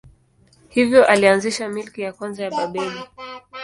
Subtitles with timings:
[0.69, 3.03] Hivyo alianzisha milki ya kwanza ya Babeli.